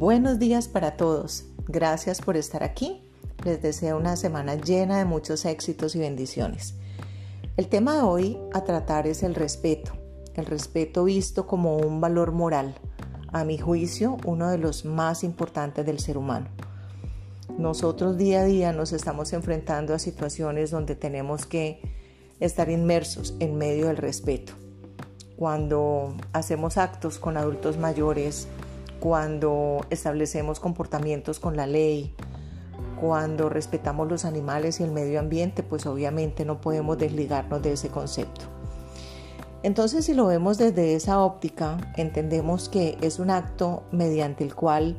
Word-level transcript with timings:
Buenos 0.00 0.38
días 0.38 0.66
para 0.66 0.96
todos. 0.96 1.44
Gracias 1.68 2.22
por 2.22 2.38
estar 2.38 2.62
aquí. 2.62 3.02
Les 3.44 3.60
deseo 3.60 3.98
una 3.98 4.16
semana 4.16 4.54
llena 4.54 4.96
de 4.96 5.04
muchos 5.04 5.44
éxitos 5.44 5.94
y 5.94 5.98
bendiciones. 5.98 6.72
El 7.58 7.68
tema 7.68 7.96
de 7.96 8.00
hoy 8.00 8.38
a 8.54 8.64
tratar 8.64 9.06
es 9.06 9.22
el 9.22 9.34
respeto. 9.34 9.92
El 10.36 10.46
respeto 10.46 11.04
visto 11.04 11.46
como 11.46 11.76
un 11.76 12.00
valor 12.00 12.32
moral. 12.32 12.74
A 13.30 13.44
mi 13.44 13.58
juicio, 13.58 14.16
uno 14.24 14.48
de 14.48 14.56
los 14.56 14.86
más 14.86 15.22
importantes 15.22 15.84
del 15.84 15.98
ser 15.98 16.16
humano. 16.16 16.46
Nosotros 17.58 18.16
día 18.16 18.40
a 18.40 18.44
día 18.44 18.72
nos 18.72 18.94
estamos 18.94 19.34
enfrentando 19.34 19.92
a 19.92 19.98
situaciones 19.98 20.70
donde 20.70 20.94
tenemos 20.94 21.44
que 21.44 21.82
estar 22.40 22.70
inmersos 22.70 23.34
en 23.38 23.58
medio 23.58 23.88
del 23.88 23.98
respeto. 23.98 24.54
Cuando 25.36 26.14
hacemos 26.32 26.78
actos 26.78 27.18
con 27.18 27.36
adultos 27.36 27.76
mayores, 27.76 28.48
cuando 29.00 29.80
establecemos 29.90 30.60
comportamientos 30.60 31.40
con 31.40 31.56
la 31.56 31.66
ley, 31.66 32.14
cuando 33.00 33.48
respetamos 33.48 34.08
los 34.08 34.24
animales 34.24 34.78
y 34.78 34.84
el 34.84 34.92
medio 34.92 35.18
ambiente, 35.18 35.62
pues 35.62 35.86
obviamente 35.86 36.44
no 36.44 36.60
podemos 36.60 36.98
desligarnos 36.98 37.62
de 37.62 37.72
ese 37.72 37.88
concepto. 37.88 38.44
Entonces, 39.62 40.04
si 40.04 40.14
lo 40.14 40.26
vemos 40.26 40.58
desde 40.58 40.94
esa 40.94 41.20
óptica, 41.20 41.78
entendemos 41.96 42.68
que 42.68 42.96
es 43.00 43.18
un 43.18 43.30
acto 43.30 43.82
mediante 43.90 44.44
el 44.44 44.54
cual 44.54 44.96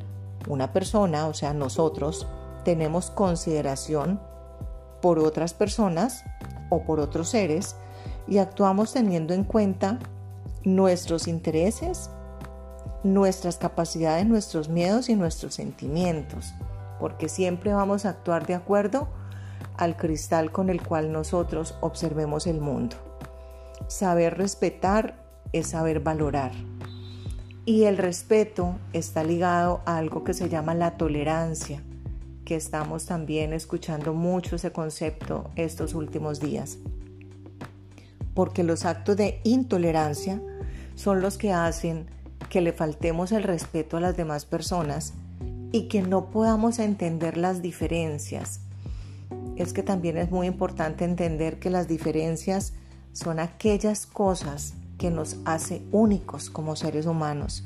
una 0.48 0.72
persona, 0.72 1.26
o 1.26 1.34
sea, 1.34 1.54
nosotros, 1.54 2.26
tenemos 2.64 3.10
consideración 3.10 4.20
por 5.00 5.18
otras 5.18 5.54
personas 5.54 6.24
o 6.70 6.84
por 6.84 7.00
otros 7.00 7.28
seres 7.28 7.76
y 8.28 8.38
actuamos 8.38 8.92
teniendo 8.92 9.34
en 9.34 9.44
cuenta 9.44 9.98
nuestros 10.64 11.26
intereses 11.26 12.10
nuestras 13.04 13.56
capacidades, 13.56 14.26
nuestros 14.26 14.68
miedos 14.68 15.08
y 15.08 15.16
nuestros 15.16 15.54
sentimientos, 15.54 16.54
porque 17.00 17.28
siempre 17.28 17.72
vamos 17.72 18.04
a 18.04 18.10
actuar 18.10 18.46
de 18.46 18.54
acuerdo 18.54 19.08
al 19.76 19.96
cristal 19.96 20.52
con 20.52 20.70
el 20.70 20.82
cual 20.82 21.12
nosotros 21.12 21.74
observemos 21.80 22.46
el 22.46 22.60
mundo. 22.60 22.96
Saber 23.88 24.38
respetar 24.38 25.16
es 25.52 25.68
saber 25.68 26.00
valorar. 26.00 26.52
Y 27.64 27.84
el 27.84 27.96
respeto 27.96 28.76
está 28.92 29.22
ligado 29.22 29.82
a 29.86 29.98
algo 29.98 30.24
que 30.24 30.34
se 30.34 30.48
llama 30.48 30.74
la 30.74 30.96
tolerancia, 30.96 31.82
que 32.44 32.56
estamos 32.56 33.06
también 33.06 33.52
escuchando 33.52 34.14
mucho 34.14 34.56
ese 34.56 34.72
concepto 34.72 35.50
estos 35.54 35.94
últimos 35.94 36.40
días. 36.40 36.78
Porque 38.34 38.64
los 38.64 38.84
actos 38.84 39.16
de 39.16 39.40
intolerancia 39.44 40.40
son 40.96 41.20
los 41.20 41.38
que 41.38 41.52
hacen 41.52 42.06
que 42.52 42.60
le 42.60 42.74
faltemos 42.74 43.32
el 43.32 43.44
respeto 43.44 43.96
a 43.96 44.00
las 44.00 44.14
demás 44.14 44.44
personas 44.44 45.14
y 45.72 45.88
que 45.88 46.02
no 46.02 46.26
podamos 46.26 46.80
entender 46.80 47.38
las 47.38 47.62
diferencias. 47.62 48.60
Es 49.56 49.72
que 49.72 49.82
también 49.82 50.18
es 50.18 50.30
muy 50.30 50.48
importante 50.48 51.06
entender 51.06 51.58
que 51.58 51.70
las 51.70 51.88
diferencias 51.88 52.74
son 53.14 53.40
aquellas 53.40 54.04
cosas 54.04 54.74
que 54.98 55.10
nos 55.10 55.38
hace 55.46 55.80
únicos 55.92 56.50
como 56.50 56.76
seres 56.76 57.06
humanos 57.06 57.64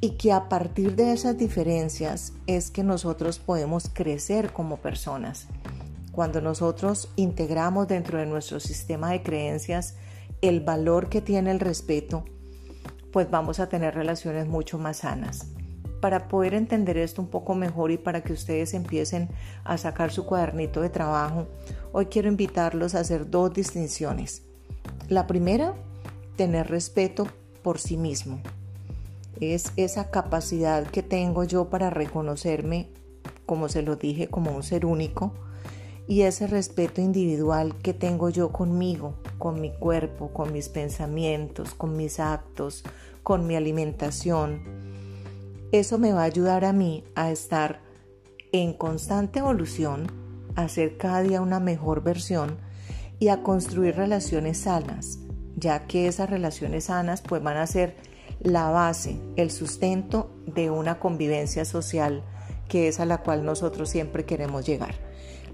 y 0.00 0.12
que 0.12 0.32
a 0.32 0.48
partir 0.48 0.96
de 0.96 1.12
esas 1.12 1.36
diferencias 1.36 2.32
es 2.46 2.70
que 2.70 2.84
nosotros 2.84 3.38
podemos 3.38 3.90
crecer 3.92 4.50
como 4.50 4.78
personas. 4.78 5.46
Cuando 6.12 6.40
nosotros 6.40 7.10
integramos 7.16 7.86
dentro 7.86 8.18
de 8.18 8.24
nuestro 8.24 8.60
sistema 8.60 9.10
de 9.10 9.22
creencias 9.22 9.94
el 10.40 10.60
valor 10.60 11.10
que 11.10 11.20
tiene 11.20 11.50
el 11.50 11.60
respeto, 11.60 12.24
pues 13.12 13.30
vamos 13.30 13.60
a 13.60 13.68
tener 13.68 13.94
relaciones 13.94 14.46
mucho 14.46 14.78
más 14.78 14.98
sanas. 14.98 15.46
Para 16.00 16.28
poder 16.28 16.54
entender 16.54 16.98
esto 16.98 17.22
un 17.22 17.28
poco 17.28 17.54
mejor 17.54 17.90
y 17.90 17.96
para 17.96 18.22
que 18.22 18.32
ustedes 18.32 18.74
empiecen 18.74 19.28
a 19.64 19.78
sacar 19.78 20.12
su 20.12 20.26
cuadernito 20.26 20.82
de 20.82 20.90
trabajo, 20.90 21.46
hoy 21.92 22.06
quiero 22.06 22.28
invitarlos 22.28 22.94
a 22.94 23.00
hacer 23.00 23.30
dos 23.30 23.52
distinciones. 23.54 24.42
La 25.08 25.26
primera, 25.26 25.74
tener 26.36 26.68
respeto 26.68 27.26
por 27.62 27.78
sí 27.78 27.96
mismo. 27.96 28.40
Es 29.40 29.72
esa 29.76 30.10
capacidad 30.10 30.86
que 30.86 31.02
tengo 31.02 31.44
yo 31.44 31.68
para 31.70 31.90
reconocerme, 31.90 32.90
como 33.44 33.68
se 33.68 33.82
lo 33.82 33.96
dije, 33.96 34.28
como 34.28 34.54
un 34.54 34.62
ser 34.62 34.86
único, 34.86 35.32
y 36.06 36.22
ese 36.22 36.46
respeto 36.46 37.00
individual 37.00 37.74
que 37.78 37.92
tengo 37.92 38.30
yo 38.30 38.50
conmigo, 38.50 39.14
con 39.38 39.60
mi 39.60 39.72
cuerpo, 39.72 40.32
con 40.32 40.52
mis 40.52 40.68
pensamientos, 40.68 41.74
con 41.74 41.96
mis 41.96 42.20
actos, 42.20 42.84
con 43.22 43.46
mi 43.46 43.56
alimentación. 43.56 44.62
Eso 45.72 45.98
me 45.98 46.12
va 46.12 46.22
a 46.22 46.24
ayudar 46.24 46.64
a 46.64 46.72
mí 46.72 47.04
a 47.14 47.30
estar 47.30 47.80
en 48.52 48.72
constante 48.72 49.40
evolución, 49.40 50.06
a 50.54 50.68
ser 50.68 50.96
cada 50.96 51.22
día 51.22 51.40
una 51.40 51.60
mejor 51.60 52.02
versión 52.02 52.56
y 53.18 53.28
a 53.28 53.42
construir 53.42 53.96
relaciones 53.96 54.58
sanas, 54.58 55.18
ya 55.56 55.86
que 55.86 56.06
esas 56.06 56.30
relaciones 56.30 56.84
sanas 56.84 57.22
pues 57.22 57.42
van 57.42 57.56
a 57.56 57.66
ser 57.66 57.96
la 58.40 58.70
base, 58.70 59.18
el 59.36 59.50
sustento 59.50 60.30
de 60.46 60.70
una 60.70 60.98
convivencia 60.98 61.64
social 61.64 62.22
que 62.68 62.88
es 62.88 63.00
a 63.00 63.06
la 63.06 63.18
cual 63.18 63.44
nosotros 63.44 63.88
siempre 63.88 64.24
queremos 64.24 64.66
llegar. 64.66 64.94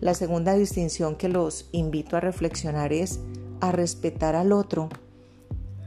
La 0.01 0.15
segunda 0.15 0.55
distinción 0.55 1.15
que 1.15 1.29
los 1.29 1.69
invito 1.73 2.17
a 2.17 2.21
reflexionar 2.21 2.93
es 2.93 3.21
a 3.63 3.71
respetar 3.71 4.35
al 4.35 4.53
otro 4.53 4.89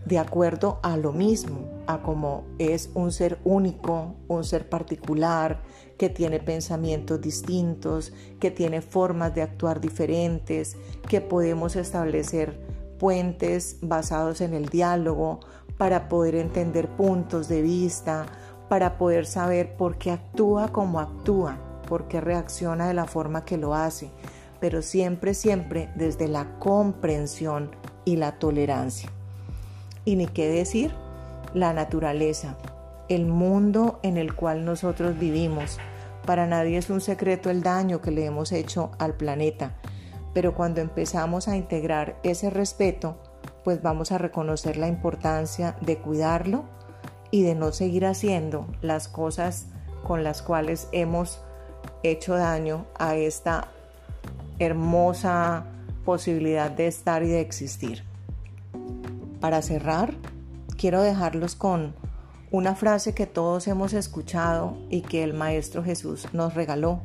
de 0.06 0.18
acuerdo 0.18 0.80
a 0.82 0.98
lo 0.98 1.12
mismo, 1.12 1.68
a 1.88 2.02
como 2.02 2.46
es 2.58 2.90
un 2.94 3.12
ser 3.12 3.38
único, 3.44 4.16
un 4.28 4.44
ser 4.44 4.70
particular, 4.70 5.62
que 5.98 6.10
tiene 6.10 6.40
pensamientos 6.40 7.20
distintos, 7.20 8.14
que 8.40 8.50
tiene 8.50 8.82
formas 8.82 9.36
de 9.36 9.42
actuar 9.42 9.82
diferentes, 9.82 10.78
que 11.10 11.22
podemos 11.22 11.76
establecer 11.76 12.60
puentes 12.98 13.78
basados 13.82 14.42
en 14.42 14.54
el 14.54 14.70
diálogo 14.70 15.42
para 15.78 16.08
poder 16.08 16.36
entender 16.36 16.88
puntos 16.88 17.50
de 17.50 17.62
vista, 17.62 18.26
para 18.70 18.98
poder 18.98 19.26
saber 19.26 19.76
por 19.76 19.98
qué 19.98 20.12
actúa 20.12 20.70
como 20.70 21.00
actúa 21.00 21.58
porque 21.88 22.22
reacciona 22.22 22.88
de 22.88 22.94
la 22.94 23.06
forma 23.06 23.46
que 23.46 23.58
lo 23.58 23.74
hace, 23.74 24.12
pero 24.66 24.82
siempre, 24.82 25.36
siempre 25.36 25.92
desde 25.94 26.28
la 26.28 26.58
comprensión 26.58 27.70
y 28.04 28.16
la 28.16 28.40
tolerancia. 28.40 29.12
Y 30.06 30.16
ni 30.16 30.26
qué 30.26 30.50
decir, 30.50 30.92
la 31.54 31.72
naturaleza, 31.72 32.58
el 33.08 33.28
mundo 33.28 34.00
en 34.02 34.18
el 34.18 34.34
cual 34.34 34.66
nosotros 34.66 35.20
vivimos. 35.20 35.78
Para 36.26 36.48
nadie 36.48 36.80
es 36.80 36.90
un 36.90 37.00
secreto 37.00 37.52
el 37.52 37.62
daño 37.62 38.02
que 38.02 38.10
le 38.10 38.26
hemos 38.26 38.52
hecho 38.52 38.90
al 38.98 39.14
planeta, 39.14 39.76
pero 40.34 40.56
cuando 40.56 40.82
empezamos 40.82 41.48
a 41.48 41.56
integrar 41.56 42.18
ese 42.24 42.50
respeto, 42.50 43.20
pues 43.64 43.84
vamos 43.84 44.12
a 44.12 44.18
reconocer 44.18 44.78
la 44.78 44.88
importancia 44.88 45.78
de 45.82 46.00
cuidarlo 46.00 46.64
y 47.30 47.44
de 47.44 47.54
no 47.54 47.72
seguir 47.72 48.08
haciendo 48.08 48.66
las 48.82 49.10
cosas 49.10 49.68
con 50.04 50.24
las 50.24 50.42
cuales 50.42 50.88
hemos 50.92 51.40
hecho 52.02 52.34
daño 52.34 52.88
a 52.98 53.16
esta 53.16 53.70
hermosa 54.60 55.66
posibilidad 56.04 56.72
de 56.72 56.88
estar 56.88 57.24
y 57.24 57.28
de 57.28 57.42
existir. 57.42 58.04
Para 59.40 59.62
cerrar, 59.62 60.14
quiero 60.78 61.02
dejarlos 61.02 61.56
con 61.56 61.96
una 62.52 62.76
frase 62.76 63.14
que 63.14 63.26
todos 63.26 63.68
hemos 63.68 63.94
escuchado 63.94 64.78
y 64.90 65.02
que 65.02 65.24
el 65.24 65.34
Maestro 65.34 65.84
Jesús 65.84 66.28
nos 66.32 66.54
regaló 66.54 67.02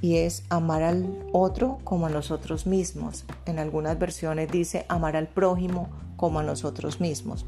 y 0.00 0.16
es 0.18 0.44
amar 0.48 0.82
al 0.82 1.18
otro 1.32 1.78
como 1.84 2.06
a 2.06 2.10
nosotros 2.10 2.66
mismos. 2.66 3.24
En 3.46 3.58
algunas 3.58 3.98
versiones 3.98 4.50
dice 4.50 4.86
amar 4.88 5.16
al 5.16 5.28
prójimo 5.28 5.90
como 6.16 6.38
a 6.38 6.42
nosotros 6.42 7.00
mismos. 7.00 7.44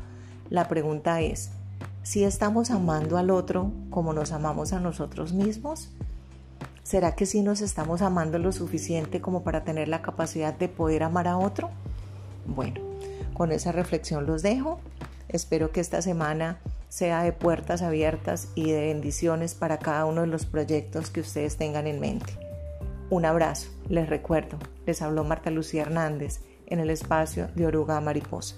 La 0.51 0.68
pregunta 0.68 1.21
es, 1.21 1.51
si 2.03 2.24
estamos 2.24 2.71
amando 2.71 3.16
al 3.16 3.30
otro 3.30 3.71
como 3.91 4.12
nos 4.12 4.33
amamos 4.33 4.72
a 4.72 4.80
nosotros 4.80 5.33
mismos? 5.33 5.91
¿Será 6.82 7.14
que 7.14 7.26
sí 7.26 7.42
nos 7.42 7.60
estamos 7.60 8.02
amando 8.02 8.38
lo 8.38 8.50
suficiente 8.50 9.20
como 9.20 9.44
para 9.44 9.64
tener 9.64 9.88
la 9.88 10.02
capacidad 10.02 10.52
de 10.52 10.68
poder 10.68 11.04
amar 11.04 11.28
a 11.28 11.38
otro? 11.38 11.70
Bueno, 12.44 12.80
con 13.34 13.52
esa 13.52 13.70
reflexión 13.70 14.26
los 14.26 14.42
dejo. 14.42 14.80
Espero 15.28 15.70
que 15.70 15.80
esta 15.80 16.02
semana 16.02 16.58
sea 16.88 17.22
de 17.22 17.32
puertas 17.32 17.82
abiertas 17.82 18.48
y 18.54 18.72
de 18.72 18.88
bendiciones 18.88 19.54
para 19.54 19.78
cada 19.78 20.04
uno 20.06 20.22
de 20.22 20.26
los 20.26 20.44
proyectos 20.44 21.10
que 21.10 21.20
ustedes 21.20 21.56
tengan 21.56 21.86
en 21.86 22.00
mente. 22.00 22.36
Un 23.10 23.26
abrazo, 23.26 23.68
les 23.88 24.08
recuerdo, 24.08 24.58
les 24.84 25.02
habló 25.02 25.22
Marta 25.22 25.50
Lucía 25.50 25.82
Hernández 25.82 26.40
en 26.66 26.80
el 26.80 26.90
espacio 26.90 27.48
de 27.54 27.66
Oruga 27.66 28.00
Mariposa. 28.00 28.56